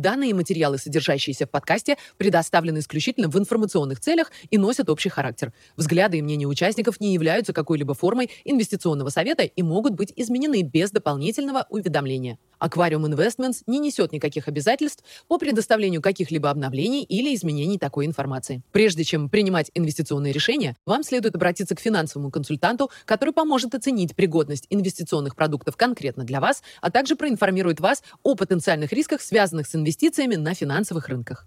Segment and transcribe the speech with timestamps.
[0.00, 5.52] Данные материалы, содержащиеся в подкасте, предоставлены исключительно в информационных целях и носят общий характер.
[5.76, 10.90] Взгляды и мнения участников не являются какой-либо формой инвестиционного совета и могут быть изменены без
[10.90, 12.38] дополнительного уведомления.
[12.60, 18.62] Aquarium Investments не несет никаких обязательств по предоставлению каких-либо обновлений или изменений такой информации.
[18.70, 24.66] Прежде чем принимать инвестиционные решения, вам следует обратиться к финансовому консультанту, который поможет оценить пригодность
[24.70, 30.36] инвестиционных продуктов конкретно для вас, а также проинформирует вас о потенциальных рисках, связанных с инвестициями
[30.36, 31.46] на финансовых рынках.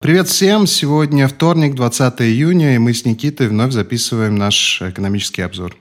[0.00, 0.66] Привет всем!
[0.66, 5.76] Сегодня вторник, 20 июня, и мы с Никитой вновь записываем наш экономический обзор.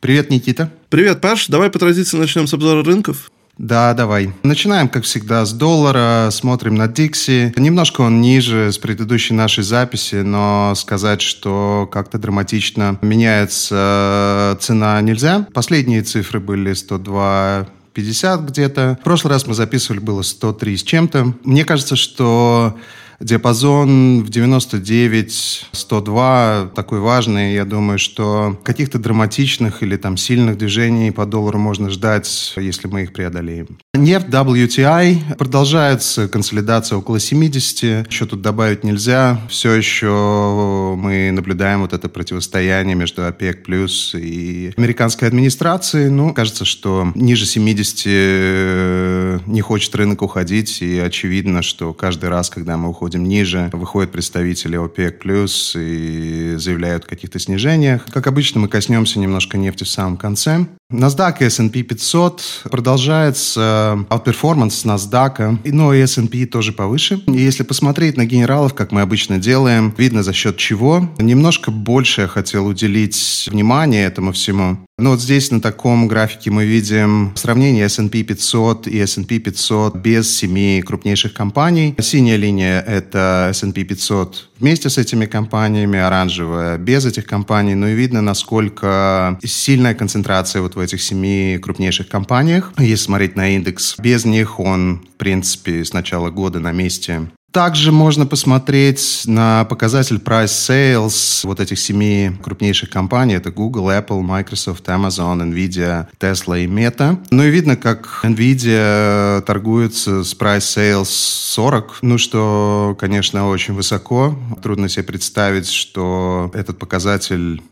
[0.00, 0.70] Привет, Никита.
[0.88, 1.48] Привет, Паш.
[1.48, 3.30] Давай по традиции начнем с обзора рынков.
[3.58, 4.32] Да, давай.
[4.42, 7.54] Начинаем, как всегда, с доллара, смотрим на Дикси.
[7.56, 15.46] Немножко он ниже с предыдущей нашей записи, но сказать, что как-то драматично меняется цена нельзя.
[15.54, 18.98] Последние цифры были 102 50 где-то.
[19.00, 21.32] В прошлый раз мы записывали, было 103 с чем-то.
[21.44, 22.76] Мне кажется, что
[23.20, 27.54] диапазон в 99-102 такой важный.
[27.54, 33.02] Я думаю, что каких-то драматичных или там сильных движений по доллару можно ждать, если мы
[33.04, 33.78] их преодолеем.
[33.94, 35.36] Нефть WTI.
[35.36, 38.10] Продолжается консолидация около 70.
[38.10, 39.40] Еще тут добавить нельзя.
[39.48, 46.10] Все еще мы наблюдаем вот это противостояние между ОПЕК плюс и американской администрацией.
[46.10, 50.82] Ну, кажется, что ниже 70 не хочет рынок уходить.
[50.82, 57.04] И очевидно, что каждый раз, когда мы уходим ниже, выходят представители ОПЕК плюс и заявляют
[57.04, 58.04] о каких-то снижениях.
[58.12, 60.66] Как обычно, мы коснемся немножко нефти в самом конце.
[60.92, 67.20] NASDAQ и S&P 500 продолжается outperformance NASDAQ, но и S&P тоже повыше.
[67.26, 71.10] И если посмотреть на генералов, как мы обычно делаем, видно за счет чего.
[71.18, 74.78] Немножко больше я хотел уделить внимание этому всему.
[74.98, 80.34] Ну вот здесь на таком графике мы видим сравнение S&P 500 и S&P 500 без
[80.34, 81.96] семи крупнейших компаний.
[82.00, 87.74] Синяя линия— это S&P 500 вместе с этими компаниями, оранжевая без этих компаний.
[87.74, 92.72] Ну и видно, насколько сильная концентрация вот в этих семи крупнейших компаниях.
[92.78, 97.90] Если смотреть на индекс, без них он, в принципе, с начала года на месте также
[97.90, 103.32] можно посмотреть на показатель Price Sales вот этих семи крупнейших компаний.
[103.32, 107.18] Это Google, Apple, Microsoft, Amazon, Nvidia, Tesla и Meta.
[107.30, 112.00] Ну и видно, как Nvidia торгуется с Price Sales 40.
[112.02, 114.38] Ну, что, конечно, очень высоко.
[114.62, 117.62] Трудно себе представить, что этот показатель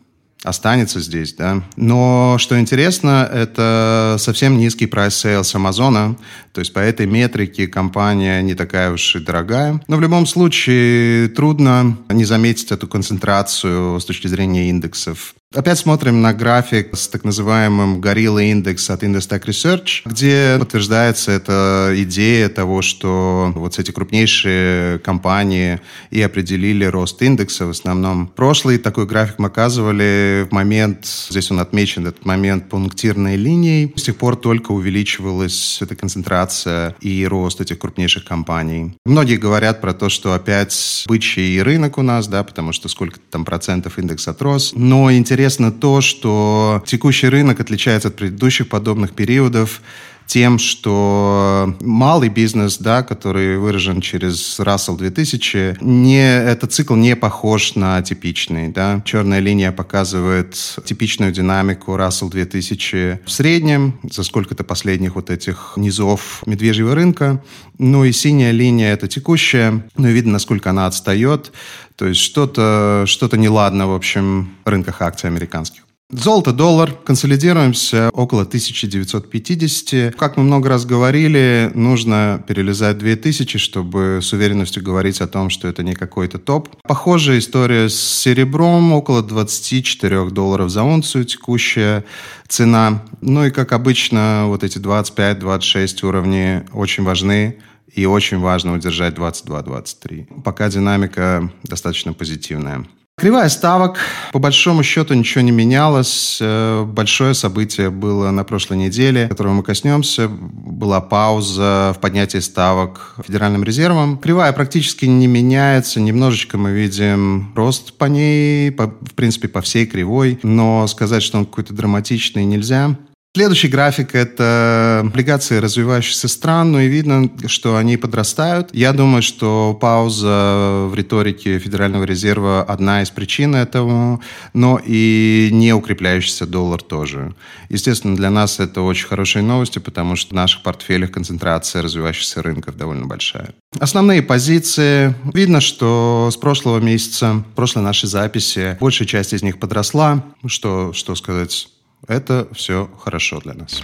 [0.45, 1.63] останется здесь, да.
[1.77, 6.17] Но что интересно, это совсем низкий прайс sales Амазона,
[6.53, 9.81] то есть по этой метрике компания не такая уж и дорогая.
[9.89, 15.35] Но в любом случае трудно не заметить эту концентрацию с точки зрения индексов.
[15.55, 21.93] Опять смотрим на график с так называемым Gorilla Index от Industech Research, где подтверждается эта
[21.99, 28.27] идея того, что вот эти крупнейшие компании и определили рост индекса в основном.
[28.35, 33.93] Прошлый такой график мы оказывали в момент, здесь он отмечен, этот момент пунктирной линией.
[33.95, 38.95] С тех пор только увеличивалась эта концентрация и рост этих крупнейших компаний.
[39.05, 43.45] Многие говорят про то, что опять бычий рынок у нас, да, потому что сколько там
[43.45, 44.73] процентов индекс отрос.
[44.75, 49.83] Но интересно интересно то, что текущий рынок отличается от предыдущих подобных периодов
[50.27, 57.75] тем, что малый бизнес, да, который выражен через Russell 2000, не, этот цикл не похож
[57.75, 58.69] на типичный.
[58.69, 59.03] Да.
[59.05, 66.43] Черная линия показывает типичную динамику Russell 2000 в среднем за сколько-то последних вот этих низов
[66.47, 67.43] медвежьего рынка.
[67.79, 69.85] Ну и синяя линия— это текущая.
[69.97, 71.53] Ну и видно, насколько она отстает.
[71.97, 75.85] То есть что-то что неладно, в общем, рынках акций американских.
[76.11, 76.93] Золото, доллар.
[76.93, 80.15] Консолидируемся около 1950.
[80.15, 85.67] Как мы много раз говорили, нужно перелезать 2000, чтобы с уверенностью говорить о том, что
[85.67, 86.69] это не какой-то топ.
[86.83, 88.93] Похожая история с серебром.
[88.93, 92.05] Около 24 долларов за унцию текущая
[92.49, 93.03] цена.
[93.21, 97.57] Ну и, как обычно, вот эти 25-26 уровни очень важны.
[97.93, 100.43] И очень важно удержать 22-23.
[100.43, 102.85] Пока динамика достаточно позитивная.
[103.17, 103.99] Кривая ставок.
[104.33, 106.39] По большому счету ничего не менялось.
[106.41, 110.29] Э, большое событие было на прошлой неделе, которого мы коснемся.
[110.29, 114.19] Была пауза в поднятии ставок Федеральным резервом.
[114.19, 116.01] Кривая практически не меняется.
[116.01, 120.41] Немножечко мы видим рост по ней, по, в принципе, по всей кривой.
[120.43, 122.97] Но сказать, что он какой-то драматичный, нельзя.
[123.37, 128.69] Следующий график– это облигации развивающихся стран, ну и видно, что они подрастают.
[128.73, 134.21] Я думаю, что пауза в риторике Федерального резерва– одна из причин этого,
[134.53, 137.35] но и не укрепляющийся доллар тоже.
[137.69, 142.77] Естественно, для нас это очень хорошие новости, потому что в наших портфелях концентрация развивающихся рынков
[142.77, 143.53] довольно большая.
[143.81, 145.13] Основные позиции.
[145.33, 150.23] Видно, что с прошлого месяца, прошлой нашей записи, большая часть из них подросла.
[150.47, 151.67] Что, что сказать?
[152.07, 153.83] Это все хорошо для нас.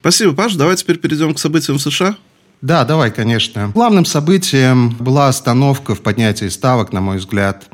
[0.00, 0.54] Спасибо, Паш.
[0.54, 2.16] Давай теперь перейдем к событиям в США.
[2.62, 3.68] Да, давай, конечно.
[3.74, 7.68] Главным событием была остановка в поднятии ставок, на мой взгляд.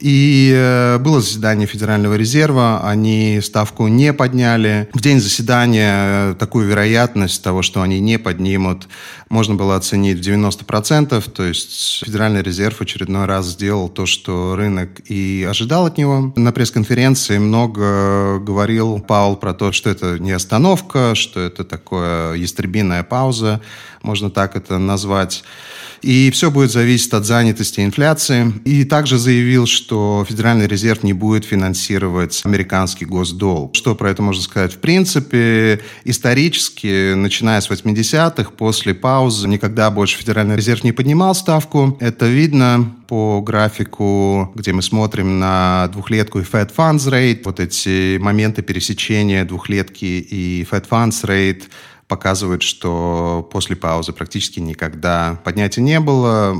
[0.00, 4.88] И э, было заседание Федерального резерва, они ставку не подняли.
[4.92, 8.88] В день заседания э, такую вероятность того, что они не поднимут,
[9.28, 11.30] можно было оценить в 90%.
[11.30, 16.32] То есть Федеральный резерв очередной раз сделал то, что рынок и ожидал от него.
[16.36, 23.02] На пресс-конференции много говорил Паул про то, что это не остановка, что это такое ястребиная
[23.02, 23.60] пауза,
[24.02, 25.42] можно так это назвать.
[26.02, 28.52] И все будет зависеть от занятости и инфляции.
[28.64, 33.74] И также заявил, что Федеральный резерв не будет финансировать американский госдолг.
[33.74, 34.74] Что про это можно сказать?
[34.74, 41.96] В принципе, исторически, начиная с 80-х, после паузы, никогда больше Федеральный резерв не поднимал ставку.
[42.00, 47.42] Это видно по графику, где мы смотрим на двухлетку и Fed Funds Rate.
[47.44, 51.62] Вот эти моменты пересечения двухлетки и Fed Funds Rate–
[52.08, 56.56] показывает, что после паузы практически никогда поднятия не было.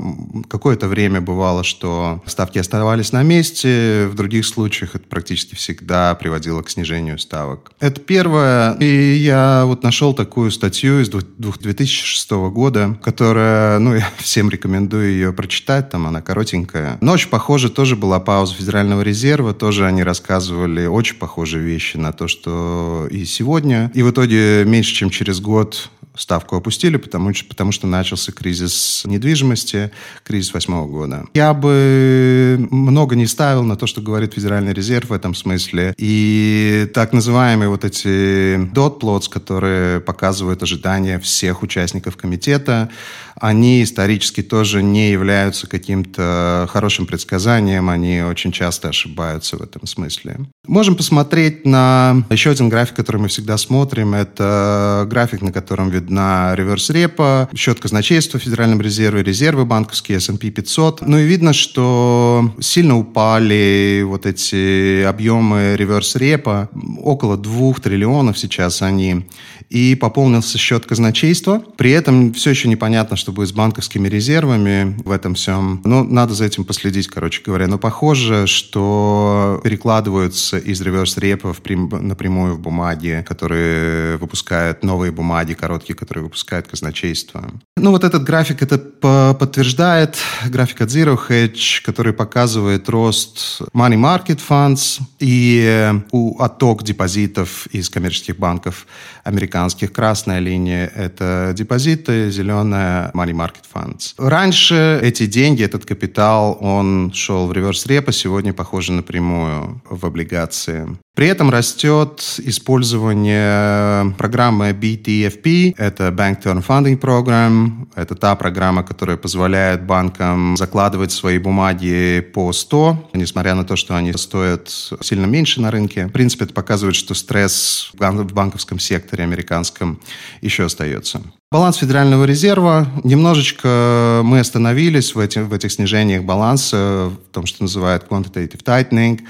[0.48, 6.62] Какое-то время бывало, что ставки оставались на месте, в других случаях это практически всегда приводило
[6.62, 7.72] к снижению ставок.
[7.81, 8.75] Это первое.
[8.75, 15.32] И я вот нашел такую статью из 2006 года, которая, ну, я всем рекомендую ее
[15.32, 16.99] прочитать, там она коротенькая.
[17.00, 22.12] Но очень похоже тоже была пауза Федерального резерва, тоже они рассказывали очень похожие вещи на
[22.12, 23.90] то, что и сегодня.
[23.94, 29.90] И в итоге меньше, чем через год ставку опустили, потому, потому что начался кризис недвижимости,
[30.24, 31.24] кризис восьмого года.
[31.34, 35.94] Я бы много не ставил на то, что говорит Федеральный резерв в этом смысле.
[35.98, 42.90] И так называемые вот эти dot plots, которые показывают ожидания всех участников комитета,
[43.38, 50.38] они исторически тоже не являются каким-то хорошим предсказанием, они очень часто ошибаются в этом смысле.
[50.66, 54.14] Можем посмотреть на еще один график, который мы всегда смотрим.
[54.14, 61.02] Это график, на котором видна реверс-репа, счет казначейства в Федеральном резервы банковские, S&P 500.
[61.02, 66.68] Ну и видно, что сильно упали вот эти объемы реверс-репа,
[67.02, 69.26] около 2 триллионов сейчас они,
[69.68, 71.62] и пополнился счет казначейства.
[71.76, 75.80] При этом все еще непонятно, что будет с банковскими резервами в этом всем.
[75.84, 77.66] Ну, надо за этим последить, короче говоря.
[77.66, 86.25] Но похоже, что перекладываются из реверс-репов напрямую в бумаги, которые выпускают новые бумаги, короткие, которые
[86.25, 87.50] выпускает казначейство.
[87.76, 90.16] Ну, вот этот график это подтверждает.
[90.46, 95.93] График от Zero Hedge, который показывает рост money market funds и
[96.38, 98.87] отток депозитов из коммерческих банков
[99.25, 99.93] американских.
[99.93, 104.14] Красная линия– это депозиты, зеленая– money market funds.
[104.19, 110.96] Раньше эти деньги, этот капитал, он шел в реверс-репо, сегодня, похоже, напрямую в облигации.
[111.16, 119.16] При этом растет использование программы BTFP, это Bank Term Funding Program, это та программа, которая
[119.16, 124.68] позволяет банкам закладывать свои бумаги по 100, несмотря на то, что они стоят
[125.00, 126.04] сильно меньше на рынке.
[126.04, 129.99] В принципе, это показывает, что стресс в банковском секторе американском
[130.42, 131.23] еще остается.
[131.52, 132.88] Баланс Федерального резерва.
[133.04, 139.20] Немножечко мы остановились в, этих в этих снижениях баланса, в том, что называют quantitative tightening.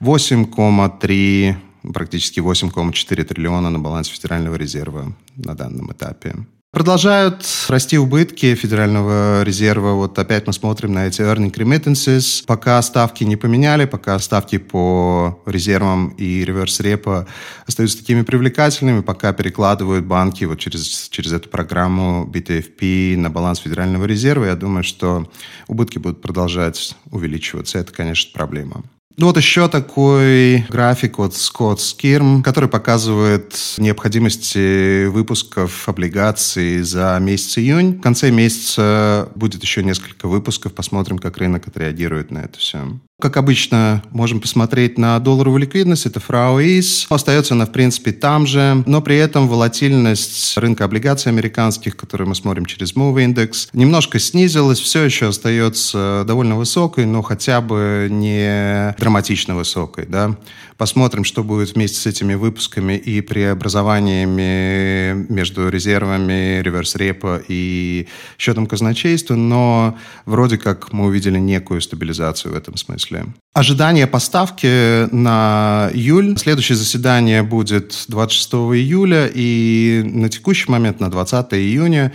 [0.00, 1.54] 8,3
[1.92, 6.34] практически 8,4 триллиона на балансе Федерального резерва на данном этапе.
[6.76, 9.92] Продолжают расти убытки Федерального резерва.
[9.92, 12.44] Вот опять мы смотрим на эти earning remittances.
[12.44, 17.26] Пока ставки не поменяли, пока ставки по резервам и реверс репо
[17.66, 24.04] остаются такими привлекательными, пока перекладывают банки вот через, через эту программу BTFP на баланс Федерального
[24.04, 25.32] резерва, я думаю, что
[25.68, 27.78] убытки будут продолжать увеличиваться.
[27.78, 28.82] Это, конечно, проблема.
[29.18, 37.56] Ну вот еще такой график от Scott Skirm, который показывает необходимость выпусков облигаций за месяц
[37.56, 37.96] июнь.
[37.96, 40.74] В конце месяца будет еще несколько выпусков.
[40.74, 42.98] Посмотрим, как рынок отреагирует на это все.
[43.18, 46.60] Как обычно, можем посмотреть на долларовую ликвидность, это фрау.
[47.08, 52.34] Остается она, в принципе, там же, но при этом волатильность рынка облигаций американских, которые мы
[52.34, 58.94] смотрим через Move Index, немножко снизилась, все еще остается довольно высокой, но хотя бы не
[58.98, 60.04] драматично высокой.
[60.06, 60.36] Да?
[60.76, 69.36] Посмотрим, что будет вместе с этими выпусками и преобразованиями между резервами, реверс-репо и счетом казначейства,
[69.36, 69.96] но
[70.26, 73.26] вроде как мы увидели некую стабилизацию в этом смысле числе.
[73.54, 76.36] Ожидание поставки на июль.
[76.36, 82.12] Следующее заседание будет 26 июля, и на текущий момент, на 20 июня,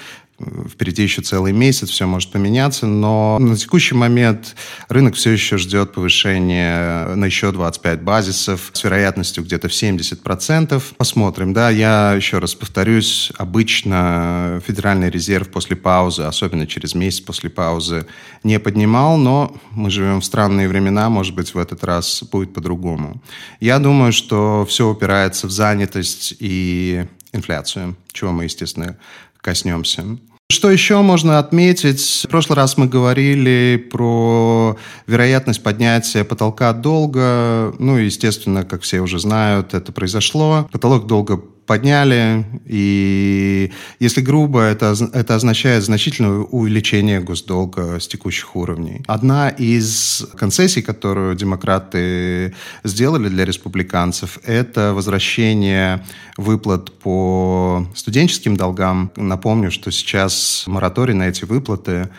[0.70, 4.56] Впереди еще целый месяц, все может поменяться, но на текущий момент
[4.90, 10.82] рынок все еще ждет повышения на еще 25 базисов с вероятностью где-то в 70%.
[10.98, 17.50] Посмотрим, да, я еще раз повторюсь, обычно Федеральный резерв после паузы, особенно через месяц после
[17.50, 18.06] паузы,
[18.44, 23.22] не поднимал, но мы живем в странные времена, может быть, в этот раз будет по-другому.
[23.60, 28.98] Я думаю, что все упирается в занятость и инфляцию, чего мы, естественно,
[29.42, 30.04] коснемся.
[30.52, 32.26] Что еще можно отметить?
[32.26, 34.76] В прошлый раз мы говорили про
[35.08, 37.74] вероятность поднятия потолка долга.
[37.80, 40.68] Ну, естественно, как все уже знают, это произошло.
[40.70, 49.04] Потолок долга подняли, и если грубо, это, это означает значительное увеличение госдолга с текущих уровней.
[49.08, 52.54] Одна из концессий, которую демократы
[52.84, 56.04] сделали для республиканцев, это возвращение
[56.38, 59.12] выплат по студенческим долгам.
[59.16, 62.10] Напомню, что сейчас мораторий на эти выплаты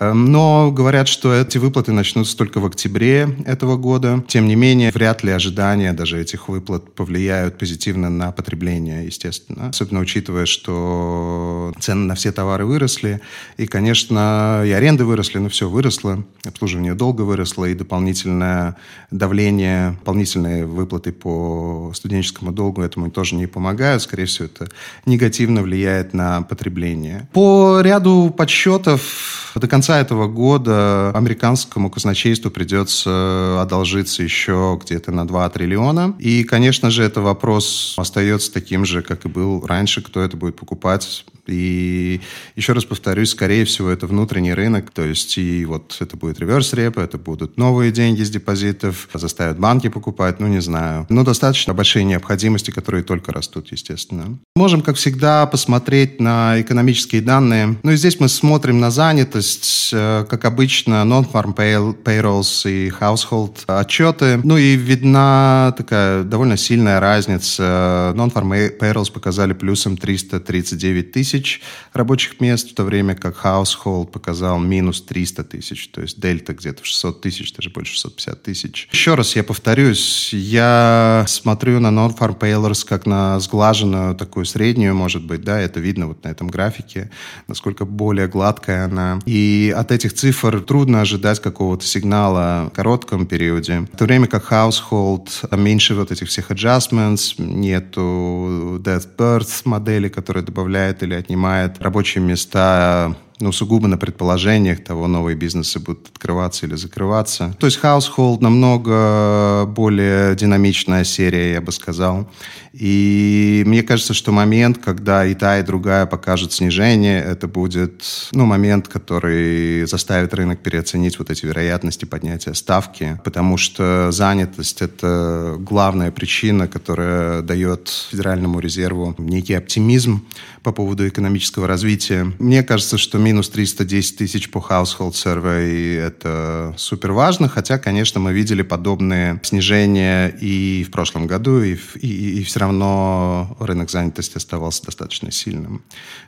[0.00, 4.24] но говорят, что эти выплаты начнутся только в октябре этого года.
[4.28, 9.68] Тем не менее, вряд ли ожидания даже этих выплат повлияют позитивно на потребление, естественно.
[9.68, 13.20] Особенно учитывая, что цены на все товары выросли.
[13.56, 16.24] И, конечно, и аренды выросли, но все выросло.
[16.44, 18.76] Обслуживание долго выросло, и дополнительное
[19.10, 24.02] давление, дополнительные выплаты по студенческому долгу этому тоже не помогают.
[24.02, 24.68] Скорее всего, это
[25.06, 27.28] негативно влияет на потребление.
[27.32, 35.48] По ряду подсчетов до конца этого года американскому казначейству придется одолжиться еще где-то на 2
[35.50, 36.14] триллиона.
[36.18, 40.56] И, конечно же, это вопрос остается таким же, как и был раньше, кто это будет
[40.56, 42.20] покупать и
[42.56, 46.98] еще раз повторюсь, скорее всего, это внутренний рынок, то есть и вот это будет реверс-реп,
[46.98, 51.06] это будут новые деньги с депозитов, заставят банки покупать, ну не знаю.
[51.08, 54.38] Но достаточно большие необходимости, которые только растут, естественно.
[54.54, 57.76] Можем, как всегда, посмотреть на экономические данные.
[57.82, 64.40] Ну и здесь мы смотрим на занятость, э, как обычно, non-farm payrolls и household отчеты.
[64.44, 68.12] Ну и видна такая довольно сильная разница.
[68.16, 71.60] Non-farm payrolls показали плюсом 339 тысяч, тысяч
[71.92, 76.82] рабочих мест, в то время как Household показал минус 300 тысяч, то есть дельта где-то
[76.82, 78.88] в 600 тысяч, даже больше 650 тысяч.
[78.92, 85.24] Еще раз я повторюсь, я смотрю на Non-Farm Payrolls как на сглаженную такую среднюю, может
[85.24, 87.10] быть, да, это видно вот на этом графике,
[87.48, 89.18] насколько более гладкая она.
[89.24, 93.86] И от этих цифр трудно ожидать какого-то сигнала в коротком периоде.
[93.92, 100.44] В то время как Household, меньше вот этих всех adjustments, нету death birth модели, которая
[100.44, 106.76] добавляет или отнимает рабочие места ну, сугубо на предположениях того, новые бизнесы будут открываться или
[106.76, 107.54] закрываться.
[107.58, 112.30] То есть Household намного более динамичная серия, я бы сказал.
[112.72, 118.46] И мне кажется, что момент, когда и та, и другая покажут снижение, это будет ну,
[118.46, 126.12] момент, который заставит рынок переоценить вот эти вероятности поднятия ставки, потому что занятость— это главная
[126.12, 130.24] причина, которая дает Федеральному резерву некий оптимизм
[130.62, 132.32] по поводу экономического развития.
[132.38, 138.32] Мне кажется, что минус 310 тысяч по household survey— это супер важно, хотя, конечно, мы
[138.32, 144.84] видели подобные снижения и в прошлом году, и, и, и все равно рынок занятости оставался
[144.84, 145.82] достаточно сильным.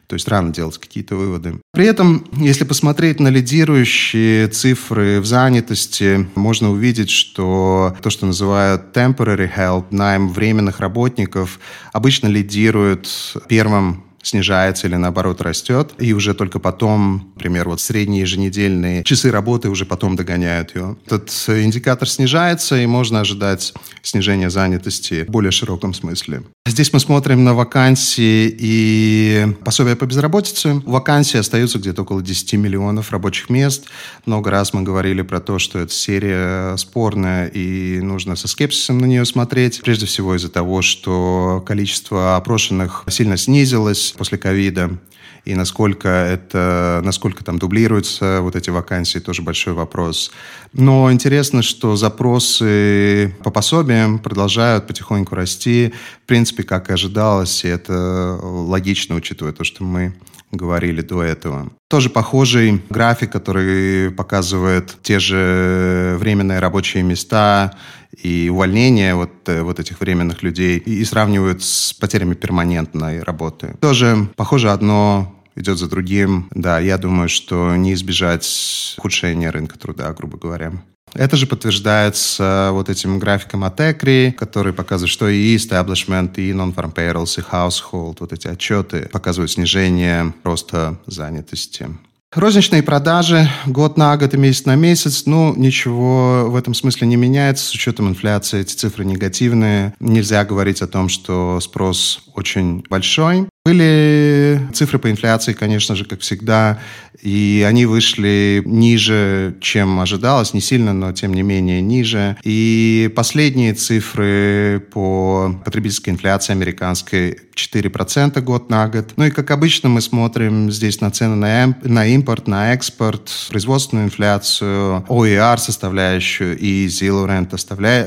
[0.07, 1.61] То есть рано делать какие-то выводы.
[1.73, 8.95] При этом, если посмотреть на лидирующие цифры в занятости, можно увидеть, что то, что называют
[8.95, 11.59] temporary help, найм временных работников,
[11.93, 13.09] обычно лидирует
[13.49, 19.69] первым снижается или наоборот растет, и уже только потом, например, вот средние еженедельные часы работы
[19.69, 20.97] уже потом догоняют ее.
[21.07, 26.43] Этот индикатор снижается, и можно ожидать снижения занятости в более широком смысле.
[26.67, 30.83] Здесь мы смотрим на вакансии и пособия по безработице.
[30.87, 33.85] Вакансии остаются где-то около 10 миллионов рабочих мест.
[34.25, 39.05] Много раз мы говорили про то, что эта серия спорная, и нужно со скепсисом на
[39.05, 39.83] нее смотреть.
[39.83, 44.99] Прежде всего из-за того, что количество опрошенных сильно снизилось после ковида.
[45.45, 50.31] и насколько это, насколько там дублируются вот эти вакансии, тоже большой вопрос.
[50.73, 55.93] Но интересно, что запросы по пособиям продолжают потихоньку расти,
[56.23, 60.15] в принципе, как и ожидалось, и это логично, учитывая то, что мы
[60.51, 61.71] говорили до этого.
[61.89, 67.77] Тоже похожий график, который показывает те же временные рабочие места
[68.23, 73.77] и увольнения вот, э, вот этих временных людей и сравнивают с потерями перманентной работы.
[73.81, 76.49] Тоже похоже одно идет за другим.
[76.51, 80.73] Да, я думаю, что не избежать ухудшения рынка труда, грубо говоря.
[81.15, 86.93] Это же подтверждается вот этим графиком от ECRI, который показывает, что и establishment, и non-farm
[86.93, 91.89] payrolls, и household, вот эти отчеты показывают снижение роста занятости.
[92.35, 97.15] Розничные продажи год на год и месяц на месяц, ну, ничего в этом смысле не
[97.15, 97.65] меняется.
[97.65, 99.95] С учетом инфляции эти цифры негативные.
[100.01, 103.49] Нельзя говорить о том, что спрос очень большой.
[103.67, 106.81] Были цифры по инфляции, конечно же, как всегда,
[107.23, 112.37] и они вышли ниже, чем ожидалось, не сильно, но тем не менее ниже.
[112.43, 119.13] И последние цифры по потребительской инфляции американской 4% год на год.
[119.17, 124.07] Ну и, как обычно, мы смотрим здесь на цены на, на импорт, на экспорт, производственную
[124.07, 127.57] инфляцию, OER составляющую и Zero Rent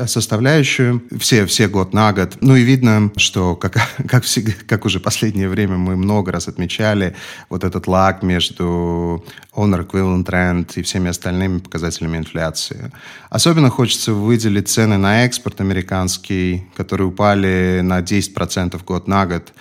[0.07, 1.01] составляющую.
[1.19, 2.37] Все, все год на год.
[2.41, 4.99] Ну и видно, что, как, как, всегда, как уже
[5.47, 7.13] последнее время мы много раз отмечали,
[7.49, 9.23] вот этот лаг между
[9.55, 12.91] Owner Equivalent Rent и всеми остальными показателями инфляции.
[13.29, 19.53] Особенно хочется выделить цены на экспорт американский, которые упали на 10% год на год.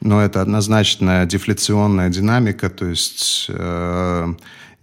[0.00, 4.34] Но это однозначно дефляционная динамика, то есть э,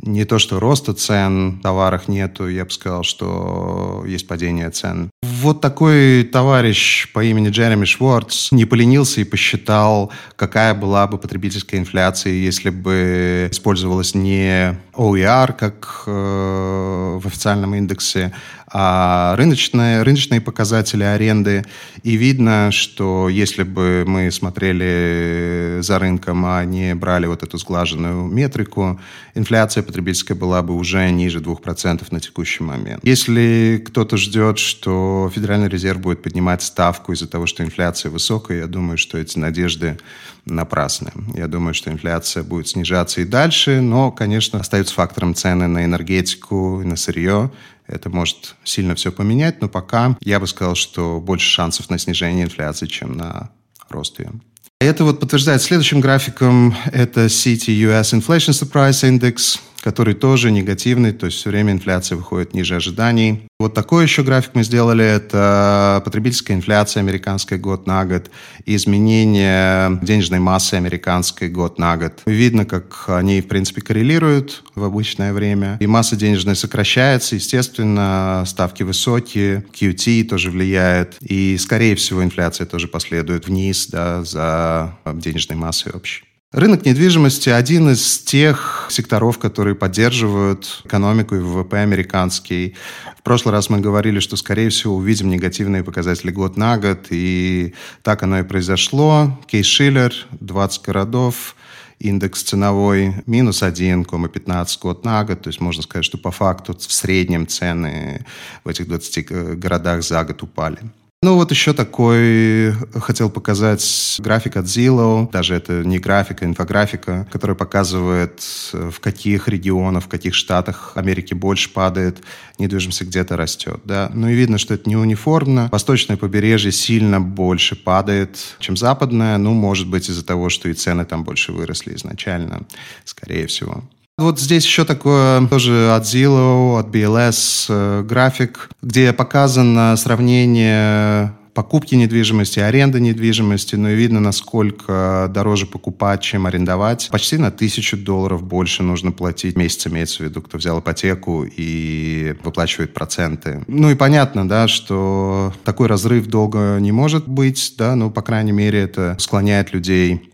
[0.01, 5.09] не то, что роста цен в товарах нету, я бы сказал, что есть падение цен.
[5.21, 11.79] Вот такой товарищ по имени Джереми Шварц не поленился и посчитал, какая была бы потребительская
[11.79, 18.33] инфляция, если бы использовалась не OER, как э, в официальном индексе,
[18.73, 21.65] а рыночные, рыночные показатели аренды.
[22.03, 28.27] И видно, что если бы мы смотрели за рынком, а не брали вот эту сглаженную
[28.27, 28.99] метрику,
[29.35, 33.01] инфляция потребительская была бы уже ниже 2% на текущий момент.
[33.03, 38.67] Если кто-то ждет, что Федеральный резерв будет поднимать ставку из-за того, что инфляция высокая, я
[38.67, 39.97] думаю, что эти надежды
[40.45, 41.11] напрасны.
[41.35, 46.81] Я думаю, что инфляция будет снижаться и дальше, но, конечно, остаются фактором цены на энергетику,
[46.83, 47.51] на сырье.
[47.91, 52.45] Это может сильно все поменять, но пока я бы сказал, что больше шансов на снижение
[52.45, 53.51] инфляции, чем на
[53.89, 54.31] рост ее.
[54.79, 56.75] Это вот подтверждает следующим графиком.
[56.91, 62.53] Это City US Inflation Surprise Index, который тоже негативный, то есть все время инфляция выходит
[62.53, 63.43] ниже ожиданий.
[63.59, 65.03] Вот такой еще график мы сделали.
[65.03, 68.29] Это потребительская инфляция американская год на год
[68.65, 72.21] и изменение денежной массы американской год на год.
[72.25, 75.77] Видно, как они, в принципе, коррелируют в обычное время.
[75.79, 81.17] И масса денежная сокращается, естественно, ставки высокие, QT тоже влияет.
[81.21, 86.23] И, скорее всего, инфляция тоже последует вниз да, за денежной массой общей.
[86.51, 92.75] Рынок недвижимости один из тех секторов, которые поддерживают экономику и ВВП американский.
[93.17, 97.73] В прошлый раз мы говорили, что, скорее всего, увидим негативные показатели год на год, и
[98.03, 99.39] так оно и произошло.
[99.47, 101.55] Кейс Шиллер, 20 городов,
[101.99, 105.43] индекс ценовой минус 1,15 год на год.
[105.43, 108.25] То есть можно сказать, что по факту в среднем цены
[108.65, 110.79] в этих 20 городах за год упали.
[111.23, 117.55] Ну вот еще такой хотел показать график от Zillow, даже это не графика, инфографика, которая
[117.55, 118.41] показывает,
[118.73, 122.23] в каких регионах, в каких штатах Америки больше падает
[122.57, 123.81] недвижимость где-то растет.
[123.85, 124.09] Да?
[124.11, 125.69] Ну и видно, что это не униформно.
[125.71, 129.37] Восточное побережье сильно больше падает, чем западное.
[129.37, 132.63] Ну, может быть, из-за того, что и цены там больше выросли изначально,
[133.05, 133.83] скорее всего.
[134.17, 141.95] Вот здесь еще такое тоже от Zillow, от BLS э, график, где показано сравнение покупки
[141.95, 147.09] недвижимости, аренды недвижимости, ну и видно, насколько дороже покупать, чем арендовать.
[147.11, 152.35] Почти на тысячу долларов больше нужно платить месяц, имеется в виду, кто взял ипотеку и
[152.43, 153.63] выплачивает проценты.
[153.67, 158.51] Ну и понятно, да, что такой разрыв долго не может быть, да, но, по крайней
[158.51, 160.30] мере, это склоняет людей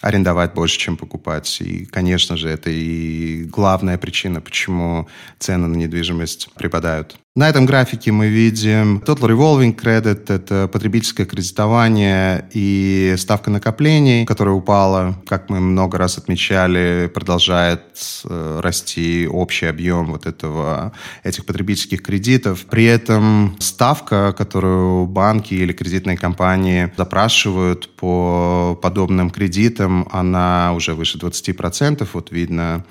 [0.00, 1.60] арендовать больше, чем покупать.
[1.60, 5.08] И, конечно же, это и главная причина, почему
[5.38, 7.16] цены на недвижимость припадают.
[7.38, 14.56] На этом графике мы видим Total Revolving Credit, это потребительское кредитование и ставка накоплений, которая
[14.56, 17.82] упала, как мы много раз отмечали, продолжает
[18.24, 22.66] э, расти общий объем вот этого, этих потребительских кредитов.
[22.68, 31.18] При этом ставка, которую банки или кредитные компании запрашивают по подобным кредитам, она уже выше
[31.18, 32.04] 20%.
[32.14, 32.84] Вот видно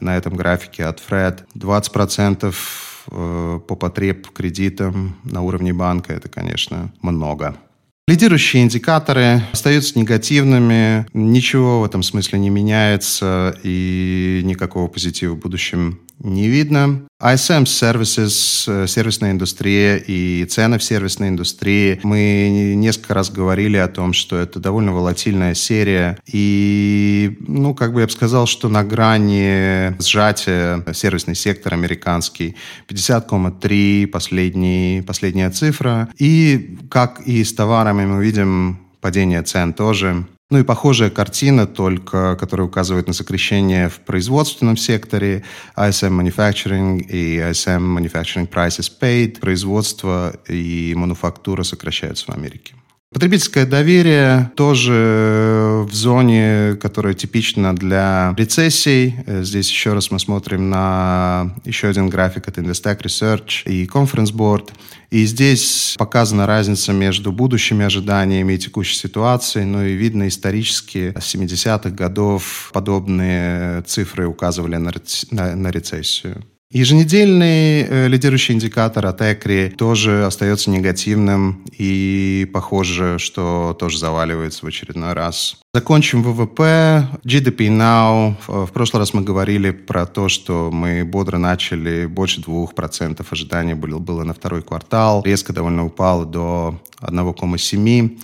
[0.00, 1.44] на этом графике от Fred.
[1.54, 7.56] 20% Э, по потреб кредитам на уровне банка, это, конечно, много.
[8.08, 16.00] Лидирующие индикаторы остаются негативными, ничего в этом смысле не меняется и никакого позитива в будущем
[16.22, 17.02] не видно.
[17.20, 22.00] ISM Services, э, сервисная индустрия и цены в сервисной индустрии.
[22.02, 26.18] Мы несколько раз говорили о том, что это довольно волатильная серия.
[26.26, 32.56] И, ну, как бы я бы сказал, что на грани сжатия сервисный сектор американский
[32.88, 36.08] 50,3 последний, последняя цифра.
[36.18, 40.24] И, как и с товарами, мы видим падение цен тоже.
[40.52, 45.44] Ну и похожая картина, только которая указывает на сокращение в производственном секторе,
[45.78, 49.40] ISM Manufacturing и ISM Manufacturing Prices Paid.
[49.40, 52.74] Производство и мануфактура сокращаются в Америке.
[53.12, 59.16] Потребительское доверие тоже в зоне, которая типична для рецессий.
[59.26, 64.70] Здесь еще раз мы смотрим на еще один график от Investec Research и Conference Board.
[65.10, 69.66] И здесь показана разница между будущими ожиданиями и текущей ситуацией.
[69.66, 74.90] Ну и видно исторически, с 70-х годов подобные цифры указывали на,
[75.30, 76.42] на, на рецессию.
[76.72, 84.68] Еженедельный э, лидирующий индикатор от ECRI тоже остается негативным и похоже, что тоже заваливается в
[84.68, 85.58] очередной раз.
[85.74, 87.08] Закончим ВВП.
[87.24, 88.36] GDP Now.
[88.46, 93.98] В прошлый раз мы говорили про то, что мы бодро начали, больше 2% ожиданий было,
[93.98, 95.22] было на второй квартал.
[95.26, 98.18] Резко довольно упало до 1,7%.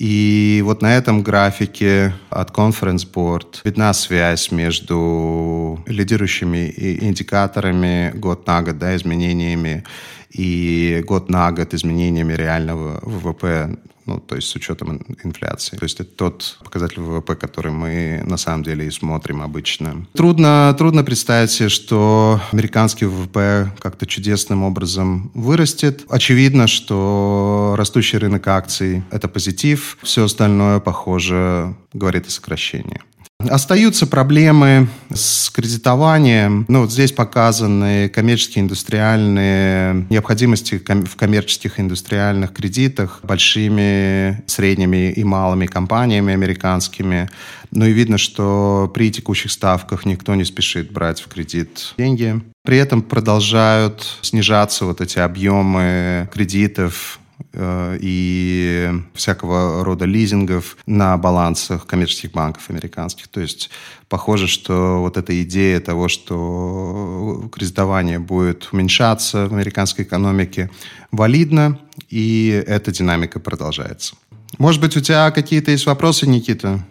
[0.00, 8.62] И вот на этом графике от Conference Board видна связь между лидирующими индикаторами год на
[8.62, 9.84] год, да, изменениями
[10.30, 15.76] и год на год изменениями реального ВВП ну, то есть с учетом инфляции.
[15.76, 20.04] То есть это тот показатель ВВП, который мы на самом деле и смотрим обычно.
[20.14, 26.06] Трудно, трудно представить себе, что американский ВВП как-то чудесным образом вырастет.
[26.08, 29.96] Очевидно, что растущий рынок акций– это позитив.
[30.02, 33.00] Все остальное, похоже, говорит о сокращении.
[33.48, 36.66] Остаются проблемы с кредитованием.
[36.68, 45.66] Ну, вот здесь показаны коммерческие индустриальные необходимости в коммерческих индустриальных кредитах большими, средними и малыми
[45.66, 47.28] компаниями американскими.
[47.70, 52.40] Ну и видно, что при текущих ставках никто не спешит брать в кредит деньги.
[52.62, 57.19] При этом продолжают снижаться вот эти объемы кредитов
[57.54, 63.28] и всякого рода лизингов на балансах коммерческих банков американских.
[63.28, 63.70] То есть
[64.08, 70.70] похоже, что вот эта идея того, что кредитование будет уменьшаться в американской экономике,
[71.12, 74.14] валидна, и эта динамика продолжается.
[74.58, 76.84] Может быть, у тебя какие-то есть вопросы, Никита?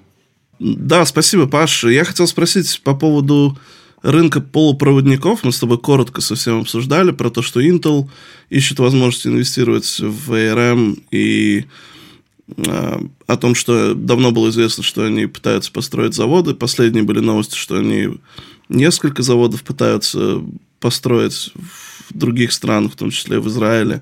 [0.59, 1.85] Да, спасибо, Паш.
[1.85, 3.57] Я хотел спросить по поводу
[4.01, 5.43] рынка полупроводников.
[5.43, 8.09] Мы с тобой коротко совсем обсуждали про то, что Intel
[8.49, 11.65] ищет возможность инвестировать в ARM и
[12.55, 16.53] э, о том, что давно было известно, что они пытаются построить заводы.
[16.53, 18.17] Последние были новости, что они
[18.69, 20.41] несколько заводов пытаются
[20.79, 21.51] построить
[22.09, 24.01] в других странах, в том числе в Израиле.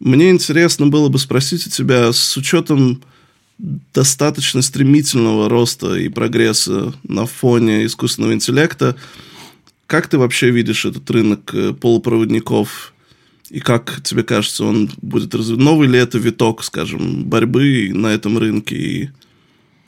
[0.00, 3.02] Мне интересно было бы спросить у тебя, с учетом
[3.58, 8.96] достаточно стремительного роста и прогресса на фоне искусственного интеллекта.
[9.86, 12.92] Как ты вообще видишь этот рынок э, полупроводников?
[13.50, 15.58] И как тебе кажется, он будет развит?
[15.58, 18.76] Новый ли это виток, скажем, борьбы на этом рынке?
[18.76, 19.10] И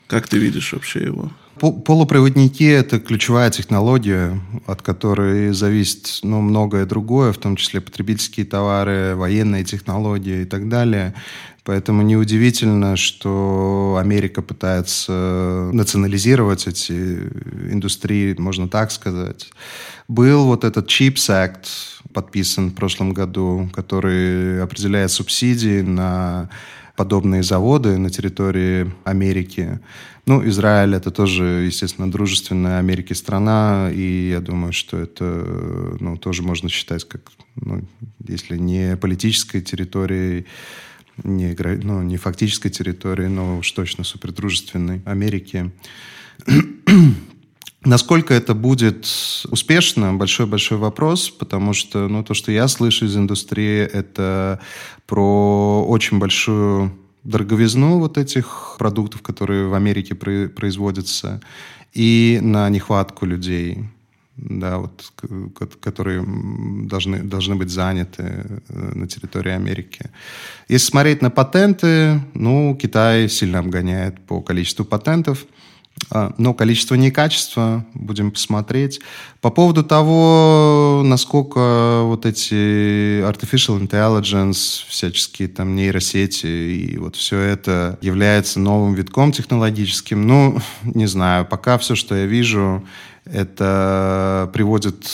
[0.07, 1.31] как ты видишь вообще его?
[1.59, 9.15] Полупроводники– это ключевая технология, от которой зависит ну, многое другое, в том числе потребительские товары,
[9.15, 11.15] военные технологии и так далее.
[11.67, 16.93] Поэтому неудивительно, что Америка пытается национализировать эти
[17.69, 19.49] индустрии, можно так сказать.
[20.07, 21.65] Был вот этот Chips Act,
[22.13, 26.49] подписан в прошлом году, который определяет субсидии на
[26.95, 29.81] подобные заводы на территории Америки.
[30.25, 36.43] Ну, Израиль это тоже, естественно, дружественная Америке страна, и я думаю, что это ну, тоже
[36.43, 37.81] можно считать как, ну,
[38.25, 40.45] если не политической территорией,
[41.23, 45.71] не, ну, не фактической территории, но уж точно супердружественной Америки.
[47.85, 49.07] Насколько это будет
[49.49, 54.59] успешно, большой-большой вопрос, потому что ну, то, что я слышу из индустрии, это
[55.05, 61.41] про очень большую дороговизну вот этих продуктов, которые в Америке производятся,
[61.93, 63.85] и на нехватку людей,
[64.37, 65.11] да, вот,
[65.79, 66.23] которые
[66.87, 68.23] должны, должны быть заняты
[68.69, 70.09] э, на территории Америки.
[70.69, 75.45] Если смотреть на патенты, ну, Китай сильно обгоняет по количеству патентов–
[76.09, 79.01] а, но количество не качество, будем посмотреть.
[79.41, 87.97] По поводу того, насколько вот эти artificial intelligence, всяческие там нейросети и вот все это
[88.01, 92.85] является новым витком технологическим, ну, не знаю, пока все, что я вижу,
[93.31, 95.07] это приводит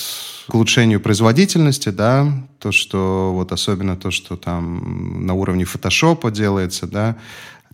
[0.48, 2.28] к улучшению производительности, да,
[2.60, 7.16] то, что вот особенно то, что там на уровне фотошопа делается, да,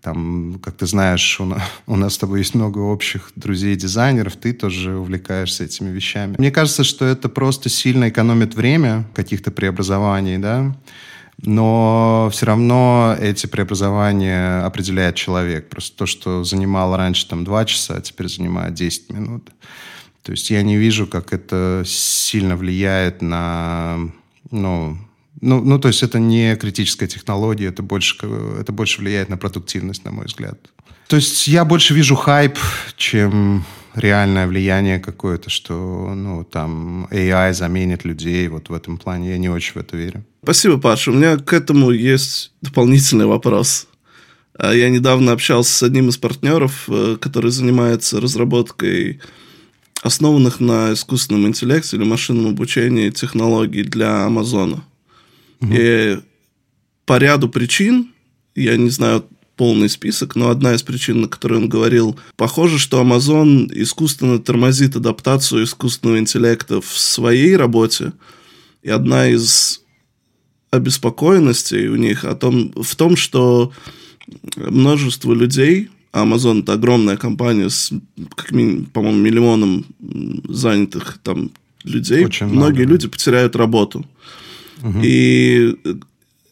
[0.01, 4.53] там, как ты знаешь, у нас, у нас с тобой есть много общих друзей-дизайнеров, ты
[4.53, 6.35] тоже увлекаешься этими вещами.
[6.37, 10.75] Мне кажется, что это просто сильно экономит время каких-то преобразований, да,
[11.41, 15.69] но все равно эти преобразования определяет человек.
[15.69, 19.49] Просто то, что занимало раньше там два часа, а теперь занимает 10 минут.
[20.23, 23.99] То есть я не вижу, как это сильно влияет на,
[24.51, 24.97] ну,
[25.41, 28.17] ну, ну, то есть это не критическая технология, это больше,
[28.59, 30.59] это больше влияет на продуктивность, на мой взгляд.
[31.07, 32.59] То есть я больше вижу хайп,
[32.97, 33.63] чем
[33.95, 38.47] реальное влияние какое-то, что ну, там AI заменит людей.
[38.47, 40.23] Вот в этом плане я не очень в это верю.
[40.43, 41.11] Спасибо, Паша.
[41.11, 43.87] У меня к этому есть дополнительный вопрос.
[44.57, 49.21] А, я недавно общался с одним из партнеров, э, который занимается разработкой
[50.01, 54.83] основанных на искусственном интеллекте или машинном обучении технологий для Амазона.
[55.61, 55.73] Угу.
[55.73, 56.19] И
[57.05, 58.11] по ряду причин,
[58.55, 63.01] я не знаю полный список, но одна из причин, на которую он говорил, похоже, что
[63.01, 68.13] Amazon искусственно тормозит адаптацию искусственного интеллекта в своей работе.
[68.83, 69.81] И одна из
[70.71, 73.73] обеспокоенностей у них о том, в том, что
[74.55, 77.91] множество людей, Amazon это огромная компания с,
[78.35, 79.85] как минимум, по-моему, миллионом
[80.47, 81.51] занятых там
[81.83, 84.05] людей, Очень многие много, люди потеряют работу.
[84.83, 84.99] Угу.
[85.03, 85.75] И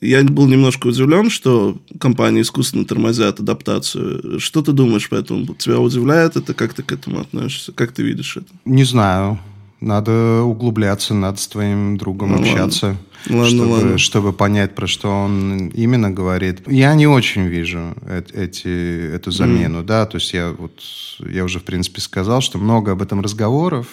[0.02, 4.40] я был немножко удивлен, что компании искусственно тормозят адаптацию.
[4.40, 5.56] Что ты думаешь по этому?
[5.56, 6.54] Тебя удивляет это?
[6.54, 7.72] Как ты к этому относишься?
[7.72, 8.48] Как ты видишь это?
[8.66, 9.40] Не знаю.
[9.80, 13.02] Надо углубляться, надо с твоим другом ну, общаться, ладно.
[13.26, 13.98] Чтобы, ладно.
[13.98, 16.62] чтобы понять, про что он именно говорит.
[16.68, 17.96] Я не очень вижу
[18.34, 19.84] эти, эту замену, mm.
[19.84, 20.82] да, то есть я вот
[21.20, 23.88] я уже в принципе сказал, что много об этом разговоров,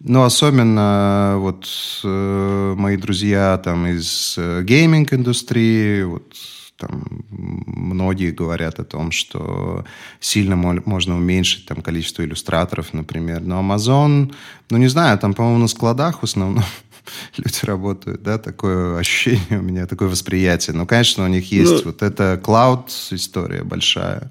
[0.00, 1.68] но особенно вот
[2.04, 6.34] э, мои друзья там из э, гейминг-индустрии, вот
[6.80, 9.84] там многие говорят о том, что
[10.18, 13.42] сильно можно уменьшить там количество иллюстраторов, например.
[13.42, 14.34] Но Amazon,
[14.70, 16.64] ну не знаю, там, по-моему, на складах в основном
[17.36, 20.76] люди работают, да, такое ощущение у меня, такое восприятие.
[20.76, 24.30] Ну, конечно, у них есть ну, вот эта клауд история большая.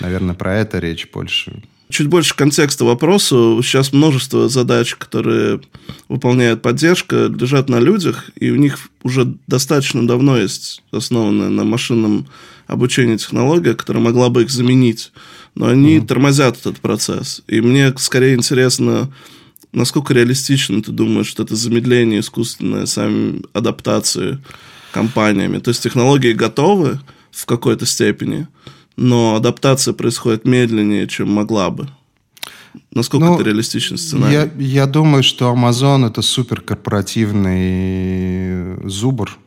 [0.00, 1.62] Наверное, про это речь больше.
[1.90, 3.60] Чуть больше контекста вопросу.
[3.64, 5.60] Сейчас множество задач, которые
[6.08, 12.28] выполняет поддержка, лежат на людях, и у них уже достаточно давно есть основанная на машинном
[12.68, 15.10] обучении технология, которая могла бы их заменить.
[15.56, 16.06] Но они mm-hmm.
[16.06, 17.42] тормозят этот процесс.
[17.48, 19.12] И мне скорее интересно,
[19.72, 24.38] насколько реалистично ты думаешь, что это замедление искусственное, сами адаптации
[24.92, 25.58] компаниями.
[25.58, 28.48] То есть технологии готовы в какой-то степени,
[28.96, 31.88] но адаптация происходит медленнее, чем могла бы.
[32.92, 34.34] Насколько ну, это реалистичный сценарий?
[34.34, 39.38] Я, я думаю, что Amazon это суперкорпоративный зубр.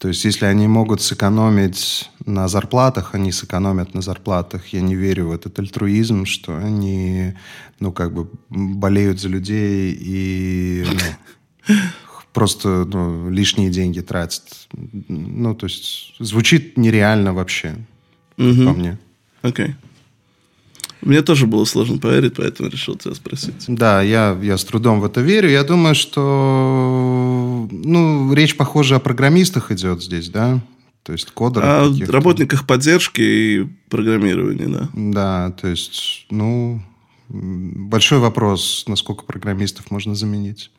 [0.00, 4.68] То есть, если они могут сэкономить на зарплатах, они сэкономят на зарплатах.
[4.68, 7.34] Я не верю в этот альтруизм, что они,
[7.80, 10.86] ну, как бы болеют за людей и
[11.68, 11.76] ну,
[12.32, 14.68] просто ну, лишние деньги тратят.
[14.72, 17.74] Ну, то есть, звучит нереально вообще
[18.38, 18.64] угу.
[18.64, 18.98] по мне.
[19.42, 19.66] Окей.
[19.66, 19.74] Okay.
[21.02, 23.64] Мне тоже было сложно поверить, поэтому решил тебя спросить.
[23.68, 25.48] Да, я, я с трудом в это верю.
[25.48, 30.60] Я думаю, что ну, речь, похоже, о программистах идет здесь, да?
[31.02, 31.90] То есть кодерах.
[31.90, 34.88] О работниках поддержки и программирования, да.
[34.94, 36.82] Да, то есть, ну,
[37.28, 40.70] большой вопрос, насколько программистов можно заменить.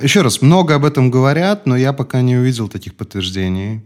[0.00, 3.80] Еще раз, много об этом говорят, но я пока не увидел таких подтверждений.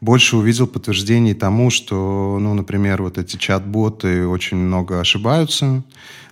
[0.00, 5.82] Больше увидел подтверждений тому, что, ну, например, вот эти чат-боты очень много ошибаются.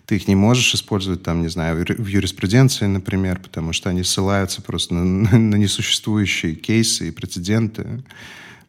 [0.07, 4.63] Ты их не можешь использовать, там, не знаю, в юриспруденции, например, потому что они ссылаются
[4.63, 8.03] просто на, на несуществующие кейсы и прецеденты.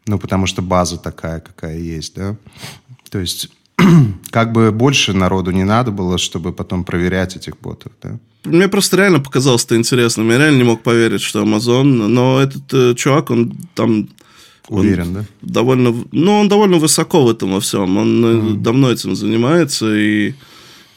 [0.05, 2.35] Ну, потому что база такая, какая есть, да.
[3.09, 3.49] То есть
[4.31, 8.19] как бы больше народу не надо было, чтобы потом проверять этих ботов, да?
[8.45, 10.29] Мне просто реально показалось это интересным.
[10.31, 12.07] Я реально не мог поверить, что Amazon...
[12.07, 14.07] Но этот э, чувак, он там...
[14.69, 15.25] Уверен, он да?
[15.41, 15.93] Довольно...
[16.11, 17.97] Ну, он довольно высоко в этом во всем.
[17.97, 18.61] Он mm.
[18.61, 20.35] давно этим занимается, и,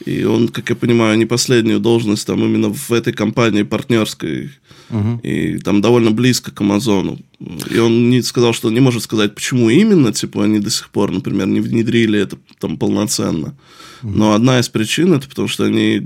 [0.05, 4.51] и он, как я понимаю, не последнюю должность там именно в этой компании партнерской
[4.93, 5.21] Угу.
[5.23, 7.17] И там довольно близко к Амазону.
[7.71, 11.11] И он не сказал, что не может сказать, почему именно, типа, они до сих пор,
[11.11, 13.55] например, не внедрили это там полноценно.
[14.03, 14.11] Угу.
[14.11, 16.05] Но одна из причин это потому, что они,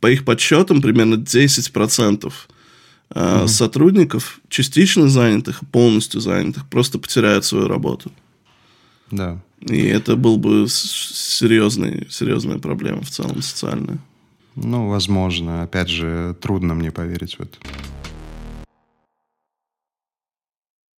[0.00, 3.48] по их подсчетам, примерно 10% угу.
[3.48, 8.12] сотрудников, частично занятых и полностью занятых, просто потеряют свою работу.
[9.10, 9.40] Да.
[9.60, 13.98] И это был бы серьезный, серьезная проблема в целом социальная.
[14.54, 15.62] Ну, возможно.
[15.62, 17.56] Опять же, трудно мне поверить в это.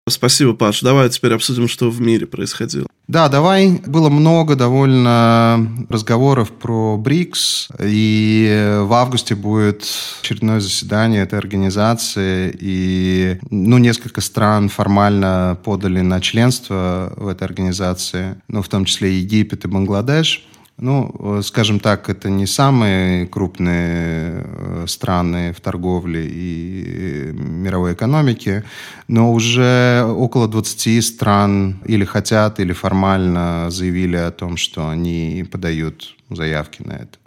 [0.07, 0.81] Спасибо, Паш.
[0.81, 2.87] Давай теперь обсудим, что в мире происходило.
[3.07, 3.81] Да, давай.
[3.85, 9.85] Было много довольно разговоров про БРИКС, и в августе будет
[10.21, 18.35] очередное заседание этой организации, и ну, несколько стран формально подали на членство в этой организации,
[18.49, 20.45] ну, в том числе Египет и Бангладеш.
[20.77, 28.63] Ну, э, скажем так, это не самые крупные э, страны в торговле и мировой экономике,
[29.07, 36.15] но уже около 20 стран или хотят, или формально заявили о том, что они подают
[36.29, 37.19] заявки на это.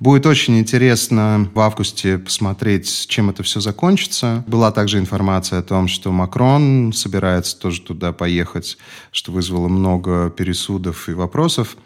[0.00, 4.44] Будет очень интересно в августе посмотреть, чем это все закончится.
[4.46, 8.78] Была также информация о том, что Макрон собирается тоже туда поехать,
[9.10, 11.76] что вызвало много пересудов и вопросов.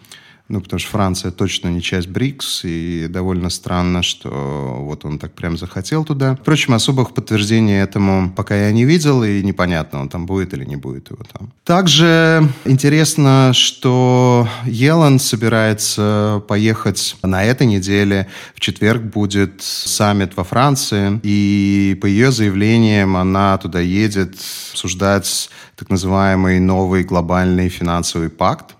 [0.48, 5.32] Ну, потому что Франция точно не часть БРИКС, и довольно странно, что вот он так
[5.32, 6.36] прям захотел туда.
[6.36, 10.76] Впрочем, особых подтверждений этому пока я не видел, и непонятно, он там будет или не
[10.76, 11.52] будет его там.
[11.64, 18.28] Также интересно, что Елан собирается поехать на этой неделе.
[18.54, 24.34] В четверг будет саммит во Франции, и по ее заявлениям она туда едет
[24.72, 28.76] обсуждать так называемый новый глобальный финансовый пакт,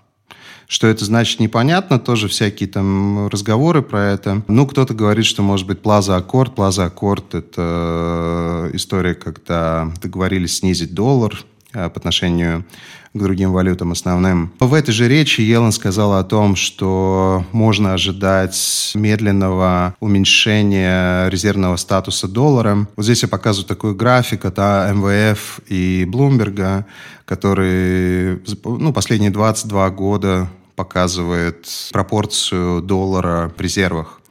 [0.73, 1.99] что это значит, непонятно.
[1.99, 4.41] Тоже всякие там разговоры про это.
[4.47, 6.55] Ну, кто-то говорит, что может быть плаза аккорд.
[6.55, 11.39] Плаза аккорд– это история, когда договорились снизить доллар
[11.73, 12.65] э, по отношению
[13.13, 14.51] к другим валютам основным.
[14.59, 22.27] В этой же речи Елен сказала о том, что можно ожидать медленного уменьшения резервного статуса
[22.27, 22.87] доллара.
[22.95, 26.87] Вот здесь я показываю такой график от МВФ и Блумберга,
[27.25, 34.21] который ну, последние 22 года показывает пропорцию доллара в резервах.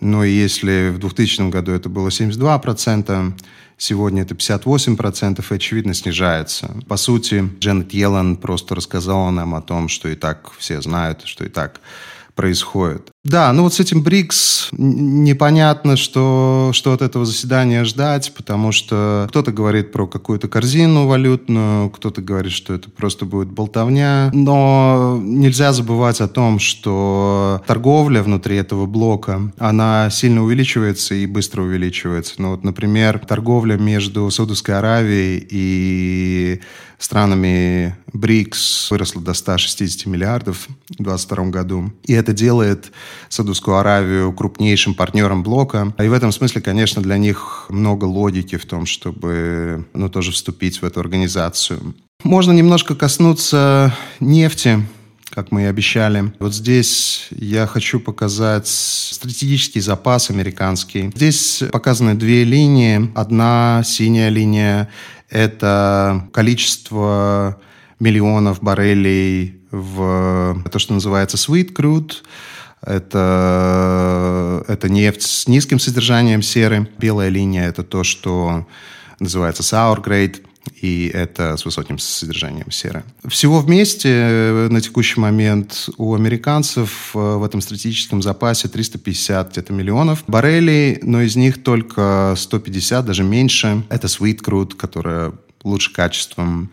[0.00, 3.32] Но если в 2000 году это было 72%,
[3.76, 6.74] сегодня это 58%, и, очевидно, снижается.
[6.88, 11.44] По сути, Дженнет Йеллен просто рассказала нам о том, что и так все знают, что
[11.44, 11.80] и так
[12.34, 13.10] происходит.
[13.22, 19.26] Да, ну вот с этим БРИКС непонятно, что, что от этого заседания ждать, потому что
[19.28, 24.30] кто-то говорит про какую-то корзину валютную, кто-то говорит, что это просто будет болтовня.
[24.32, 31.60] Но нельзя забывать о том, что торговля внутри этого блока, она сильно увеличивается и быстро
[31.62, 32.36] увеличивается.
[32.38, 36.60] Ну вот, например, торговля между Саудовской Аравией и
[37.00, 41.92] странами БРИКС выросла до 160 миллиардов в 2022 году.
[42.04, 42.92] И это делает
[43.28, 45.94] Саудовскую Аравию крупнейшим партнером блока.
[45.98, 50.82] И в этом смысле, конечно, для них много логики в том, чтобы ну, тоже вступить
[50.82, 51.94] в эту организацию.
[52.22, 54.84] Можно немножко коснуться нефти
[55.30, 56.32] как мы и обещали.
[56.40, 61.12] Вот здесь я хочу показать стратегический запас американский.
[61.14, 63.10] Здесь показаны две линии.
[63.14, 64.88] Одна синяя линия–
[65.30, 67.60] это количество
[68.00, 72.14] миллионов баррелей в то, что называется sweet crude.
[72.82, 76.88] Это, это нефть с низким содержанием серы.
[76.98, 78.66] Белая линия– это то, что
[79.18, 80.42] называется sour grade,
[80.80, 83.04] и это с высоким содержанием серы.
[83.26, 89.72] Всего вместе э, на текущий момент у американцев э, в этом стратегическом запасе 350 где-то
[89.72, 93.82] миллионов баррелей, но из них только 150, даже меньше.
[93.88, 95.32] Это sweet crude, которая
[95.64, 96.70] лучше качеством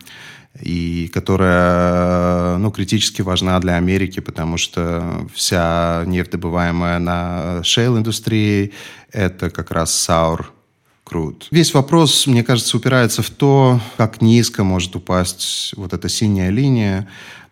[0.60, 8.72] и которая ну, критически важна для Америки, потому что вся нефть, добываемая на шейл-индустрии,
[9.12, 10.52] это как раз саур
[11.04, 11.48] крут.
[11.50, 17.08] Весь вопрос, мне кажется, упирается в то, как низко может упасть вот эта синяя линия.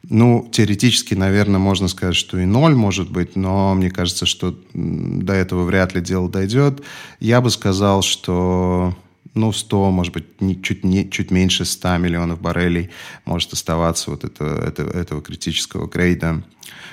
[0.08, 5.32] Ну, теоретически, наверное, можно сказать, что и ноль может быть, но мне кажется, что до
[5.32, 6.82] этого вряд ли дело дойдет.
[7.18, 8.94] Я бы сказал, что
[9.36, 12.90] ну, 100, может быть, не, чуть, не, чуть меньше 100 миллионов баррелей
[13.24, 16.42] может оставаться вот это, это, этого критического грейда.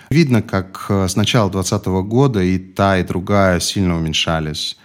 [0.10, 4.78] Видно, как с начала 2020 года и та, и другая сильно уменьшались.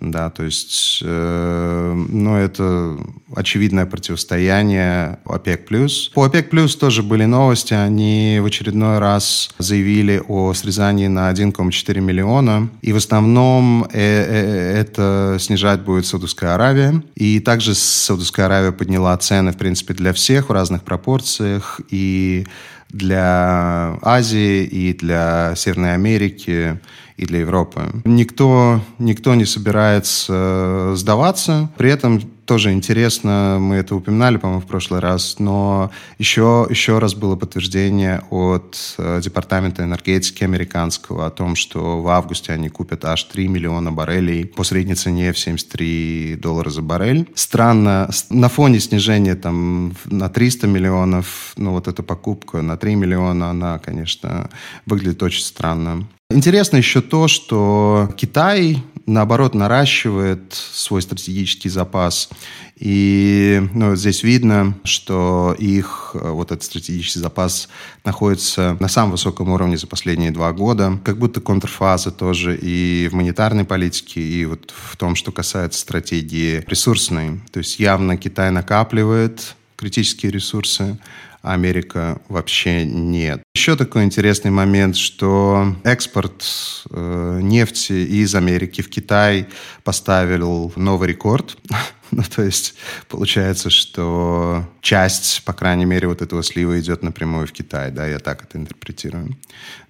[0.00, 2.96] Да, то есть, э, ну, это
[3.34, 5.68] очевидное противостояние ОПЕК+.
[6.14, 7.74] По ОПЕК+, тоже были новости.
[7.74, 12.68] Они в очередной раз заявили о срезании на 1,4 миллиона.
[12.80, 17.02] И в основном э -э это снижать будет Саудовская Аравия.
[17.16, 21.80] И также Саудовская Аравия подняла цены, в принципе, для всех в разных пропорциях.
[21.90, 22.46] И
[22.90, 26.78] для Азии, и для Северной Америки,
[27.18, 27.82] и для Европы.
[28.04, 31.68] Никто, никто не собирается сдаваться.
[31.76, 37.14] При этом тоже интересно, мы это упоминали, по-моему, в прошлый раз, но еще, еще раз
[37.14, 43.24] было подтверждение от э, Департамента энергетики американского о том, что в августе они купят аж
[43.24, 47.28] 3 миллиона баррелей по средней цене в 73 доллара за баррель.
[47.34, 53.50] Странно, на фоне снижения там на 300 миллионов, ну вот эта покупка на 3 миллиона,
[53.50, 54.48] она, конечно,
[54.86, 56.06] выглядит очень странно.
[56.30, 62.28] Интересно еще то, что Китай, наоборот, наращивает свой стратегический запас.
[62.76, 67.68] И ну, здесь видно, что их вот этот стратегический запас
[68.04, 70.98] находится на самом высоком уровне за последние два года.
[71.04, 76.64] Как будто контрфаза тоже и в монетарной политике, и вот в том, что касается стратегии
[76.66, 77.40] ресурсной.
[77.50, 80.98] То есть явно Китай накапливает критические ресурсы,
[81.42, 83.42] Америка вообще нет.
[83.54, 86.44] Еще такой интересный момент, что экспорт
[86.90, 89.46] э, нефти из Америки в Китай
[89.84, 91.56] поставил новый рекорд.
[92.10, 92.74] ну, то есть
[93.08, 98.18] получается, что часть, по крайней мере, вот этого слива идет напрямую в Китай, да, я
[98.18, 99.36] так это интерпретирую.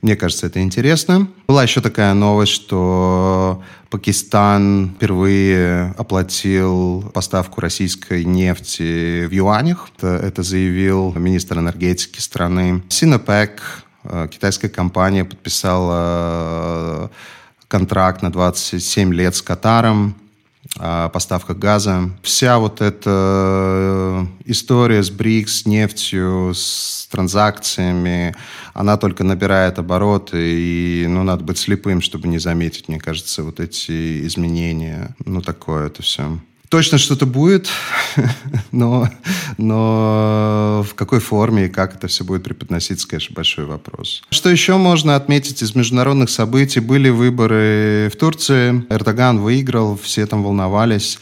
[0.02, 1.28] Мне кажется, это интересно.
[1.46, 9.88] Была еще такая новость, что Пакистан впервые оплатил поставку российской нефти в юанях.
[9.96, 12.82] Это, это заявил министр энергетики страны.
[12.88, 17.08] Синопек, э, китайская компания, подписала э,
[17.68, 20.14] контракт на 27 лет с Катаром
[20.76, 22.10] о поставках газа.
[22.22, 28.34] Вся вот эта э, история с БРИКС, с нефтью, с транзакциями,
[28.74, 33.60] она только набирает обороты, и ну, надо быть слепым, чтобы не заметить, мне кажется, вот
[33.60, 35.16] эти изменения.
[35.24, 36.38] Ну, такое это все.
[36.68, 37.68] Точно что-то будет,
[38.72, 39.08] но,
[39.56, 44.22] но в какой форме и как это все будет преподноситься, конечно, большой вопрос.
[44.30, 46.80] Что еще можно отметить из международных событий?
[46.80, 48.84] Были выборы в Турции.
[48.90, 51.18] Эрдоган выиграл, все там волновались.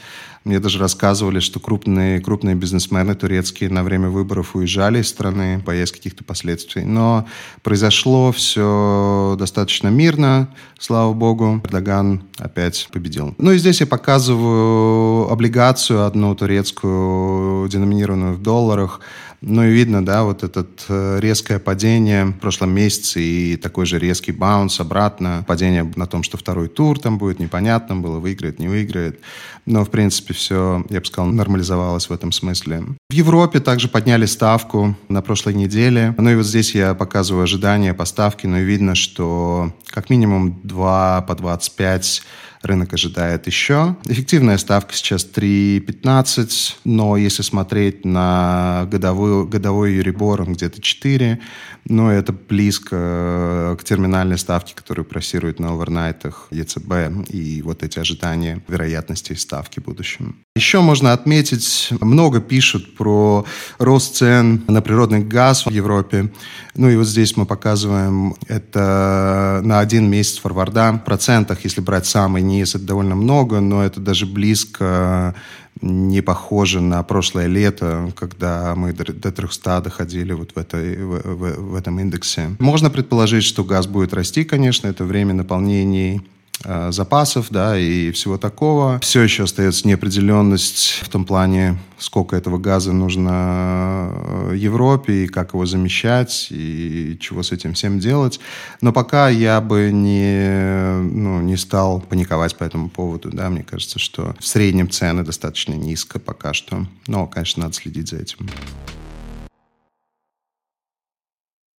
[0.46, 5.90] Мне даже рассказывали, что крупные, крупные бизнесмены турецкие на время выборов уезжали из страны, боясь
[5.90, 6.84] каких-то последствий.
[6.84, 7.26] Но
[7.64, 11.60] произошло все достаточно мирно, слава богу.
[11.64, 13.34] Эрдоган опять победил.
[13.38, 19.00] Ну и здесь я показываю облигацию одну турецкую, деноминированную в долларах,
[19.40, 23.98] ну и видно, да, вот это э, резкое падение в прошлом месяце и такой же
[23.98, 25.44] резкий баунс обратно.
[25.46, 29.20] Падение на том, что второй тур там будет непонятно было, выиграет, не выиграет.
[29.66, 32.84] Но, в принципе, все, я бы сказал, нормализовалось в этом смысле.
[33.10, 36.14] В Европе также подняли ставку на прошлой неделе.
[36.18, 40.60] Ну и вот здесь я показываю ожидания по ставке, но и видно, что как минимум
[40.62, 42.22] 2 по 25
[42.62, 43.96] рынок ожидает еще.
[44.06, 51.40] Эффективная ставка сейчас 3,15, но если смотреть на годовой, годовой Юрибор, он где-то 4,
[51.88, 58.62] но это близко к терминальной ставке, которую просирует на овернайтах ЕЦБ и вот эти ожидания
[58.68, 60.36] вероятности ставки в будущем.
[60.56, 63.44] Еще можно отметить, много пишут про
[63.78, 66.32] рост цен на природный газ в Европе.
[66.74, 70.92] Ну и вот здесь мы показываем это на один месяц форварда.
[70.92, 75.34] В процентах, если брать самый низ, это довольно много, но это даже близко
[75.82, 81.72] не похоже на прошлое лето, когда мы до 300 доходили вот в, этой, в, в,
[81.72, 82.56] в этом индексе.
[82.58, 86.22] Можно предположить, что газ будет расти, конечно, это время наполнений
[86.62, 88.98] запасов, да, и всего такого.
[89.00, 94.10] Все еще остается неопределенность в том плане, сколько этого газа нужно
[94.50, 98.40] э, Европе, и как его замещать, и чего с этим всем делать.
[98.80, 103.98] Но пока я бы не, ну, не стал паниковать по этому поводу, да, мне кажется,
[103.98, 106.86] что в среднем цены достаточно низко пока что.
[107.06, 108.48] Но, конечно, надо следить за этим.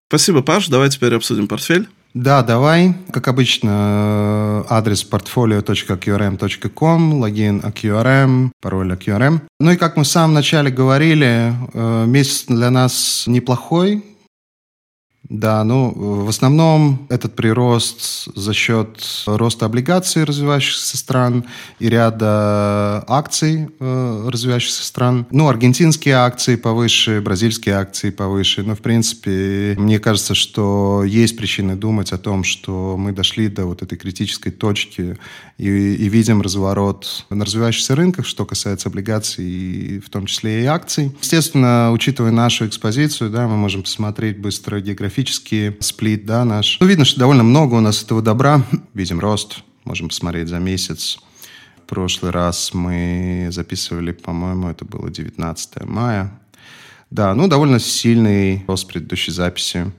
[0.09, 0.69] Спасибо, Паш.
[0.69, 1.89] Давай теперь обсудим портфель.
[2.13, 2.95] Да, давай.
[3.11, 9.41] Как обычно, адрес portfolio.qrm.com, логин AQRM, пароль AQRM.
[9.59, 14.03] Ну и как мы в самом начале говорили, э, месяц для нас неплохой.
[15.29, 21.43] Да, ну, в основном этот прирост за счет роста облигаций развивающихся стран
[21.79, 25.25] и ряда акций э, развивающихся стран.
[25.31, 28.63] Ну, аргентинские акции повыше, бразильские акции повыше.
[28.63, 33.65] Но, в принципе, мне кажется, что есть причины думать о том, что мы дошли до
[33.65, 35.17] вот этой критической точки
[35.57, 41.11] и, и видим разворот на развивающихся рынках, что касается облигаций, в том числе и акций.
[41.21, 46.77] Естественно, учитывая нашу экспозицию, да, мы можем посмотреть быстро географически географический сплит, да, наш.
[46.79, 48.63] Ну, видно, что довольно много у нас этого добра.
[48.93, 51.17] Видим рост, можем посмотреть за месяц.
[51.77, 56.39] В прошлый раз мы записывали, по-моему, это было 19 мая.
[57.09, 59.91] Да, ну, довольно сильный рост предыдущей записи.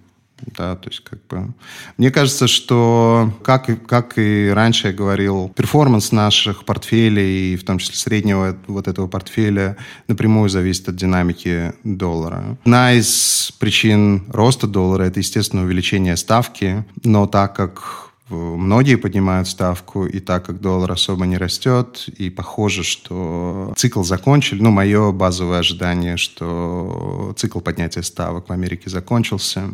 [0.57, 1.53] Да, то есть как бы...
[1.97, 7.79] Мне кажется, что, как, и, как и раньше я говорил, перформанс наших портфелей, в том
[7.79, 9.77] числе среднего вот этого портфеля,
[10.07, 12.57] напрямую зависит от динамики доллара.
[12.65, 20.07] Одна из причин роста доллара– это, естественно, увеличение ставки, но так как Многие поднимают ставку,
[20.07, 24.61] и так как доллар особо не растет, и похоже, что цикл закончили.
[24.61, 29.71] Ну, мое базовое ожидание, что цикл поднятия ставок в Америке закончился.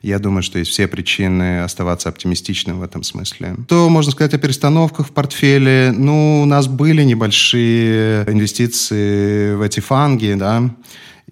[0.00, 3.56] Я думаю, что есть все причины оставаться оптимистичным в этом смысле.
[3.66, 5.92] То можно сказать о перестановках в портфеле.
[5.96, 10.70] Ну, у нас были небольшие инвестиции в эти фанги, да,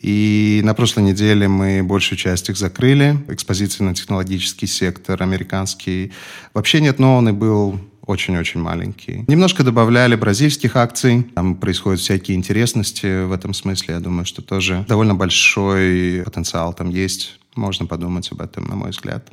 [0.01, 3.16] и на прошлой неделе мы большую часть их закрыли.
[3.28, 6.12] Экспозиции на технологический сектор американский.
[6.55, 9.24] Вообще нет, но он и был очень-очень маленький.
[9.26, 11.24] Немножко добавляли бразильских акций.
[11.34, 13.94] Там происходят всякие интересности в этом смысле.
[13.94, 17.40] Я думаю, что тоже довольно большой потенциал там есть.
[17.57, 19.28] Можно подумать об этом, на мой взгляд.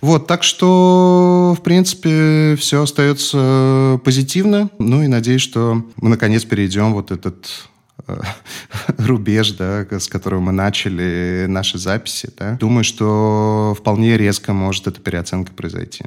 [0.00, 4.70] Вот, так что, в принципе, все остается позитивно.
[4.78, 7.68] Ну и надеюсь, что мы наконец перейдем вот этот
[8.98, 12.30] рубеж, да, с которого мы начали наши записи.
[12.38, 12.52] Да.
[12.52, 16.04] Думаю, что вполне резко может эта переоценка произойти.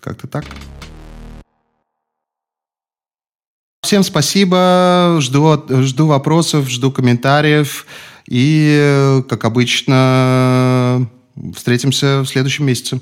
[0.00, 0.44] Как-то так.
[3.82, 7.86] Всем спасибо, жду, жду вопросов, жду комментариев.
[8.28, 11.08] И, как обычно,
[11.54, 13.00] встретимся в следующем месяце.